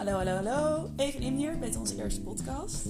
Hallo, 0.00 0.12
hallo, 0.12 0.34
hallo. 0.34 0.90
Even 0.96 1.20
in 1.20 1.36
hier 1.36 1.58
met 1.58 1.76
onze 1.76 1.96
eerste 1.96 2.20
podcast. 2.20 2.84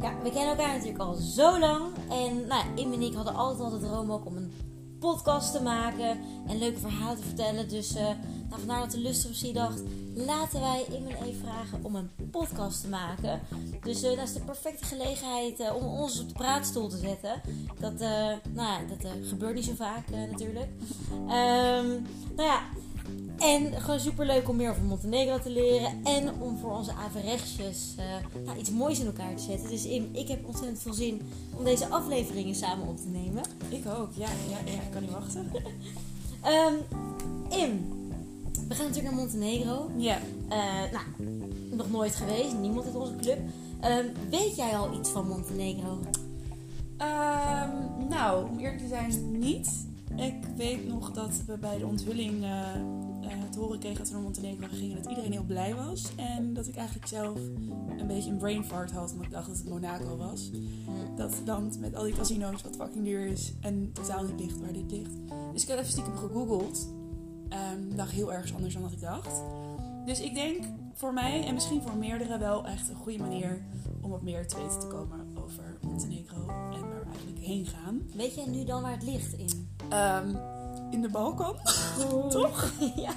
Ja, 0.00 0.22
we 0.22 0.30
kennen 0.30 0.48
elkaar 0.48 0.72
natuurlijk 0.72 0.98
al 0.98 1.14
zo 1.14 1.58
lang. 1.58 1.82
En 2.10 2.46
nou, 2.46 2.64
Im 2.74 2.92
en 2.92 3.02
ik 3.02 3.14
hadden 3.14 3.34
altijd 3.34 3.60
al 3.60 3.70
de 3.70 3.86
droom 3.86 4.12
ook 4.12 4.26
om 4.26 4.36
een 4.36 4.52
podcast 5.00 5.52
te 5.52 5.62
maken 5.62 6.18
en 6.46 6.58
leuke 6.58 6.78
verhalen 6.78 7.16
te 7.16 7.22
vertellen. 7.22 7.68
Dus 7.68 7.96
uh, 7.96 8.02
nou, 8.02 8.16
vandaar 8.48 8.80
dat 8.80 8.90
de 8.90 8.98
Lustrosy 8.98 9.52
dacht, 9.52 9.82
laten 10.14 10.60
wij 10.60 10.84
Im 10.90 11.06
en 11.06 11.24
Eve 11.24 11.38
vragen 11.38 11.78
om 11.82 11.94
een 11.94 12.10
podcast 12.30 12.80
te 12.80 12.88
maken. 12.88 13.40
Dus 13.82 14.04
uh, 14.04 14.16
dat 14.16 14.28
is 14.28 14.32
de 14.32 14.40
perfecte 14.40 14.84
gelegenheid 14.84 15.60
uh, 15.60 15.76
om 15.76 15.84
ons 15.84 16.20
op 16.20 16.28
de 16.28 16.34
praatstoel 16.34 16.88
te 16.88 16.98
zetten. 16.98 17.40
Dat, 17.80 17.98
nou, 18.52 18.86
dat 18.88 19.10
gebeurt 19.22 19.54
niet 19.54 19.64
zo 19.64 19.74
vaak 19.74 20.10
natuurlijk. 20.10 20.68
Um, 21.10 22.06
nou 22.36 22.48
ja, 22.48 22.62
en 23.38 23.80
gewoon 23.80 24.00
super 24.00 24.26
leuk 24.26 24.48
om 24.48 24.56
meer 24.56 24.70
over 24.70 24.82
Montenegro 24.82 25.38
te 25.38 25.50
leren. 25.50 25.90
En 26.04 26.40
om 26.40 26.58
voor 26.58 26.76
onze 26.76 26.92
averechtjes 26.92 27.94
uh, 27.98 28.04
nou, 28.44 28.58
iets 28.58 28.70
moois 28.70 29.00
in 29.00 29.06
elkaar 29.06 29.34
te 29.34 29.42
zetten. 29.42 29.68
Dus 29.68 29.84
Im, 29.84 30.08
ik 30.12 30.28
heb 30.28 30.46
ontzettend 30.46 30.78
veel 30.78 30.94
zin 30.94 31.20
om 31.56 31.64
deze 31.64 31.88
afleveringen 31.88 32.54
samen 32.54 32.88
op 32.88 32.96
te 32.96 33.08
nemen. 33.08 33.42
Ik 33.68 33.84
ook, 33.98 34.08
ja, 34.14 34.28
ja, 34.50 34.72
ja 34.72 34.80
ik 34.80 34.90
kan 34.92 35.02
niet 35.02 35.10
wachten. 35.10 35.52
um, 36.46 36.78
Im, 37.62 37.94
we 38.68 38.74
gaan 38.74 38.86
natuurlijk 38.86 39.14
naar 39.14 39.24
Montenegro. 39.24 39.90
Ja. 39.96 40.18
Uh, 40.50 40.92
nou, 40.92 41.04
nog 41.70 41.90
nooit 41.90 42.14
geweest, 42.14 42.54
niemand 42.60 42.86
uit 42.86 42.94
onze 42.94 43.16
club. 43.16 43.38
Um, 43.84 44.12
weet 44.30 44.56
jij 44.56 44.76
al 44.76 44.98
iets 44.98 45.10
van 45.10 45.28
Montenegro? 45.28 45.98
Um, 46.98 48.08
nou, 48.08 48.48
om 48.50 48.58
eerlijk 48.58 48.78
te 48.78 48.88
zijn, 48.88 49.38
niet. 49.38 49.86
Ik 50.16 50.46
weet 50.56 50.86
nog 50.86 51.12
dat 51.12 51.44
we 51.46 51.58
bij 51.58 51.78
de 51.78 51.86
onthulling 51.86 52.42
uh, 52.42 52.72
te 53.50 53.58
horen 53.58 53.78
kregen 53.78 53.98
dat 53.98 54.08
we 54.08 54.14
naar 54.14 54.22
Montenegro 54.22 54.66
gingen. 54.70 54.96
Dat 54.96 55.06
iedereen 55.06 55.32
heel 55.32 55.44
blij 55.44 55.74
was. 55.74 56.14
En 56.16 56.54
dat 56.54 56.66
ik 56.66 56.76
eigenlijk 56.76 57.06
zelf 57.06 57.38
een 57.98 58.06
beetje 58.06 58.30
een 58.30 58.36
brain 58.36 58.64
fart 58.64 58.90
had. 58.92 59.10
Omdat 59.12 59.26
ik 59.26 59.32
dacht 59.32 59.46
dat 59.46 59.56
het 59.56 59.68
Monaco 59.68 60.16
was. 60.16 60.50
Dat 61.16 61.34
land 61.44 61.80
met 61.80 61.94
al 61.94 62.04
die 62.04 62.14
casino's 62.14 62.62
wat 62.62 62.76
fucking 62.76 63.04
duur 63.04 63.26
is. 63.26 63.52
En 63.60 63.92
totaal 63.92 64.24
niet 64.24 64.38
dicht 64.38 64.60
waar 64.60 64.72
dit 64.72 64.90
ligt. 64.90 65.12
Dus 65.52 65.62
ik 65.62 65.68
had 65.68 65.78
even 65.78 65.90
stiekem 65.90 66.16
gegoogeld. 66.16 66.88
Um, 67.74 67.96
dacht 67.96 68.10
heel 68.10 68.32
erg 68.32 68.54
anders 68.54 68.72
dan 68.72 68.82
wat 68.82 68.92
ik 68.92 69.00
dacht. 69.00 69.42
Dus 70.06 70.20
ik 70.20 70.34
denk 70.34 70.64
voor 70.92 71.12
mij 71.12 71.46
en 71.46 71.54
misschien 71.54 71.82
voor 71.82 71.96
meerdere 71.96 72.38
wel 72.38 72.66
echt 72.66 72.88
een 72.88 72.94
goede 72.94 73.18
manier 73.18 73.64
om 74.00 74.10
wat 74.10 74.22
meer 74.22 74.46
te 74.46 74.56
weten 74.56 74.80
te 74.80 74.86
komen 74.86 75.36
over 75.44 75.78
Montenegro 75.82 76.40
en 76.48 76.80
waar 76.80 77.00
we 77.00 77.10
eigenlijk 77.10 77.44
heen 77.44 77.66
gaan. 77.66 78.02
Weet 78.14 78.34
jij 78.34 78.46
nu 78.46 78.64
dan 78.64 78.82
waar 78.82 78.92
het 78.92 79.02
ligt 79.02 79.32
in? 79.32 79.68
Um, 79.92 80.38
in 80.90 81.02
de 81.02 81.08
Balkan, 81.08 81.56
oh. 82.12 82.26
toch? 82.26 82.72
ja. 82.96 83.12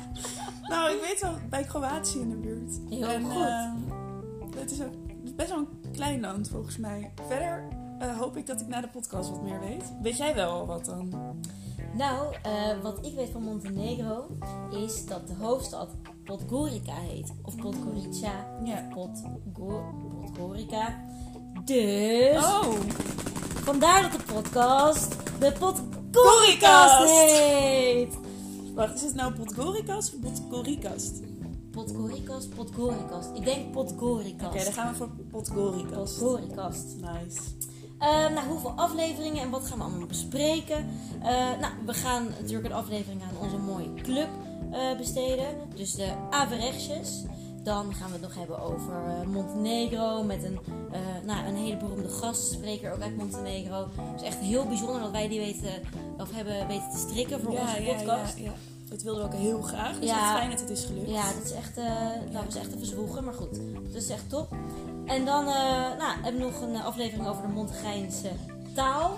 Nou, 0.67 0.91
ik 0.91 1.01
weet 1.01 1.21
wel, 1.21 1.33
bij 1.49 1.63
Kroatië 1.63 2.19
in 2.19 2.29
de 2.29 2.35
buurt. 2.35 2.79
Heel 2.89 3.07
en, 3.07 3.23
goed. 3.23 3.41
Uh, 3.41 4.59
het 4.59 4.71
is 4.71 4.81
ook 4.81 4.93
best 5.35 5.49
wel 5.49 5.57
een 5.57 5.91
klein 5.91 6.19
land 6.19 6.49
volgens 6.49 6.77
mij. 6.77 7.11
Verder 7.27 7.67
uh, 8.01 8.17
hoop 8.19 8.37
ik 8.37 8.47
dat 8.47 8.61
ik 8.61 8.67
na 8.67 8.81
de 8.81 8.87
podcast 8.87 9.29
wat 9.29 9.41
meer 9.41 9.59
weet. 9.59 9.93
Weet 10.01 10.17
jij 10.17 10.35
wel 10.35 10.65
wat 10.65 10.85
dan? 10.85 11.13
Nou, 11.93 12.35
uh, 12.45 12.81
wat 12.81 13.05
ik 13.05 13.15
weet 13.15 13.29
van 13.29 13.43
Montenegro 13.43 14.27
is 14.71 15.05
dat 15.05 15.27
de 15.27 15.33
hoofdstad 15.33 15.89
Podgorica 16.23 16.93
heet. 16.93 17.33
Of 17.41 17.55
Podgorica. 17.55 18.31
Ja. 18.63 18.87
Podgo 18.93 19.93
Podgorica. 20.21 21.03
Dus. 21.63 22.45
Oh! 22.45 22.73
Vandaar 23.63 24.01
dat 24.01 24.11
de 24.11 24.33
podcast 24.33 25.15
de 25.39 25.51
Podgoricast 26.23 27.03
heet. 27.03 28.17
Wacht, 28.75 28.95
is 28.95 29.01
het 29.01 29.15
nou 29.15 29.33
Podgoricast 29.33 30.13
of 30.13 30.19
Podgoricast? 30.19 31.21
Podgoricast, 31.71 32.49
Podgoricast. 32.55 33.29
Ik 33.33 33.45
denk 33.45 33.71
Podgoricast. 33.71 34.33
Oké, 34.33 34.45
okay, 34.45 34.63
dan 34.63 34.73
gaan 34.73 34.91
we 34.91 34.97
voor 34.97 35.09
Podgoricast. 35.31 36.19
Podgoricast. 36.19 36.85
Nice. 36.99 37.39
Uh, 37.99 38.35
nou, 38.35 38.47
hoeveel 38.47 38.73
afleveringen 38.75 39.41
en 39.41 39.49
wat 39.49 39.67
gaan 39.67 39.77
we 39.77 39.83
allemaal 39.83 40.07
bespreken? 40.07 40.89
Uh, 41.19 41.25
nou, 41.59 41.73
we 41.85 41.93
gaan 41.93 42.27
natuurlijk 42.39 42.65
een 42.65 42.79
aflevering 42.79 43.21
aan 43.21 43.43
onze 43.43 43.57
mooie 43.57 43.93
club 43.93 44.29
uh, 44.71 44.97
besteden. 44.97 45.47
Dus 45.75 45.93
de 45.93 46.13
Averechtjes. 46.29 47.23
Dan 47.67 47.93
gaan 47.93 48.07
we 48.07 48.13
het 48.13 48.21
nog 48.21 48.35
hebben 48.35 48.59
over 48.59 48.93
uh, 49.07 49.27
Montenegro 49.27 50.23
met 50.23 50.43
een, 50.43 50.59
uh, 50.91 50.99
nou, 51.25 51.47
een 51.47 51.55
hele 51.55 51.77
beroemde 51.77 52.09
gastspreker 52.09 52.93
ook 52.93 53.01
uit 53.01 53.17
Montenegro. 53.17 53.87
Het 54.01 54.21
is 54.21 54.27
echt 54.27 54.37
heel 54.37 54.67
bijzonder 54.67 55.01
dat 55.01 55.11
wij 55.11 55.27
die 55.27 55.39
weten, 55.39 55.69
of 56.17 56.31
hebben 56.31 56.67
weten 56.67 56.89
te 56.91 56.97
strikken 56.97 57.39
voor 57.39 57.53
ja, 57.53 57.61
onze 57.61 57.83
ja, 57.83 57.93
podcast. 57.93 58.37
Ja, 58.37 58.43
ja. 58.43 58.53
Dat 58.89 59.01
wilden 59.01 59.29
we 59.29 59.35
ook 59.35 59.41
heel 59.41 59.61
graag. 59.61 59.99
Dus 59.99 60.09
ja. 60.09 60.15
het 60.15 60.23
is 60.23 60.37
fijn 60.37 60.49
dat 60.49 60.59
het 60.59 60.69
is 60.69 60.85
gelukt. 60.85 61.09
Ja, 61.09 61.33
dat 61.33 61.43
is 61.43 61.51
echt, 61.51 61.77
uh, 61.77 61.85
dat 62.31 62.45
was 62.45 62.55
echt 62.55 62.75
even 62.75 62.85
zwoegen, 62.85 63.23
maar 63.23 63.33
goed. 63.33 63.59
Dat 63.93 64.01
is 64.01 64.09
echt 64.09 64.29
top. 64.29 64.55
En 65.05 65.25
dan 65.25 65.45
nou, 65.45 66.21
hebben 66.21 66.41
we 66.41 66.47
nog 66.47 66.61
een 66.61 66.75
aflevering 66.75 67.27
over 67.27 67.41
de 67.41 67.53
Montegrijnse 67.53 68.31
taal. 68.73 69.17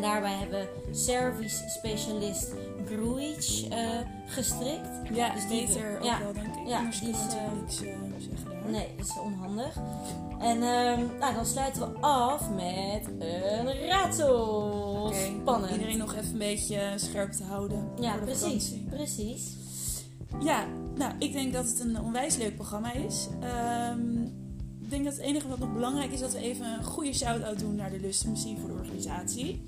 En 0.00 0.06
daarbij 0.06 0.34
hebben 0.34 0.60
we 0.60 0.94
Servisch 0.94 1.62
specialist 1.66 2.52
Gruic 2.86 3.64
uh, 3.70 3.78
gestrikt. 4.26 4.88
Ja, 5.12 5.34
dus 5.34 5.48
beter 5.48 5.98
ook 5.98 6.04
ja, 6.04 6.18
wel, 6.18 6.32
denk 6.32 6.46
ik. 6.46 6.68
Ja, 6.68 6.78
Anders 6.78 7.00
die 7.00 7.08
is, 7.08 7.16
uh, 7.16 7.62
niks 7.62 7.76
zeggen 8.24 8.50
daar. 8.62 8.70
Nee, 8.70 8.86
dat 8.96 9.06
is 9.06 9.18
onhandig. 9.18 9.76
En 10.38 10.56
uh, 10.56 11.18
nou, 11.20 11.34
dan 11.34 11.46
sluiten 11.46 11.80
we 11.80 11.98
af 12.00 12.50
met 12.50 13.08
een 13.18 13.86
raadsel. 13.86 15.06
Okay, 15.06 15.32
Spannend. 15.40 15.72
Iedereen 15.72 15.98
nog 15.98 16.14
even 16.14 16.32
een 16.32 16.38
beetje 16.38 16.92
scherp 16.96 17.32
te 17.32 17.44
houden. 17.44 17.88
Ja, 18.00 18.16
precies. 18.16 18.42
Vakantie. 18.42 18.86
Precies. 18.90 19.56
Ja, 20.42 20.64
nou, 20.94 21.12
ik 21.18 21.32
denk 21.32 21.52
dat 21.52 21.68
het 21.68 21.80
een 21.80 22.00
onwijs 22.00 22.36
leuk 22.36 22.54
programma 22.54 22.92
is. 22.92 23.28
Um, 23.92 24.32
ik 24.90 24.96
denk 24.96 25.08
dat 25.08 25.16
het 25.16 25.26
enige 25.26 25.48
wat 25.48 25.58
nog 25.58 25.72
belangrijk 25.72 26.12
is, 26.12 26.20
dat 26.20 26.32
we 26.32 26.38
even 26.38 26.66
een 26.66 26.84
goede 26.84 27.14
shout-out 27.14 27.58
doen 27.58 27.74
naar 27.74 27.90
de 27.90 28.00
Lustmusie 28.00 28.56
voor 28.60 28.68
de 28.68 28.74
organisatie. 28.74 29.62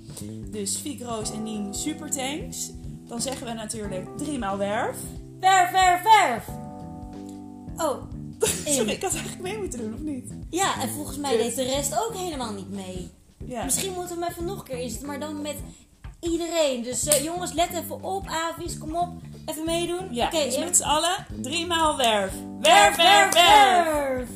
Dus 0.51 0.75
Fiek, 0.75 1.01
Roos 1.01 1.31
en 1.31 1.43
Nien, 1.43 1.73
super 1.73 2.11
thanks. 2.11 2.71
Dan 3.07 3.21
zeggen 3.21 3.47
we 3.47 3.53
natuurlijk 3.53 4.17
driemaal 4.17 4.57
werf. 4.57 4.97
Werf, 5.39 5.71
werf, 5.71 6.03
werf! 6.03 6.47
Oh. 7.77 8.03
Sorry, 8.65 8.91
ik 8.91 9.01
had 9.01 9.13
eigenlijk 9.13 9.41
mee 9.41 9.57
moeten 9.57 9.79
doen, 9.79 9.93
of 9.93 9.99
niet? 9.99 10.33
Ja, 10.49 10.81
en 10.81 10.89
volgens 10.89 11.17
mij 11.17 11.37
deed 11.37 11.55
de 11.55 11.63
rest 11.63 11.95
ook 12.05 12.15
helemaal 12.15 12.53
niet 12.53 12.69
mee. 12.69 13.09
Ja. 13.45 13.63
Misschien 13.63 13.93
moeten 13.93 14.15
we 14.15 14.23
hem 14.23 14.31
even 14.31 14.45
nog 14.45 14.57
een 14.57 14.63
keer 14.63 14.79
inzetten, 14.79 15.07
maar 15.07 15.19
dan 15.19 15.41
met 15.41 15.55
iedereen. 16.19 16.83
Dus 16.83 17.07
uh, 17.07 17.23
jongens, 17.23 17.53
let 17.53 17.69
even 17.69 18.03
op. 18.03 18.27
Avis, 18.27 18.77
kom 18.77 18.95
op. 18.95 19.09
Even 19.45 19.65
meedoen. 19.65 20.13
Ja, 20.13 20.25
okay, 20.25 20.45
dus 20.45 20.57
met 20.57 20.77
z'n 20.77 20.83
allen 20.83 21.25
driemaal 21.41 21.97
werf. 21.97 22.33
Werf, 22.59 22.95
werf, 22.95 23.33
werf! 23.33 23.85
werf. 23.85 24.32